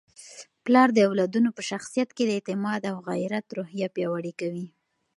[0.63, 4.67] پلار د اولادونو په شخصیت کي د اعتماد او غیرت روحیه پیاوړې کوي.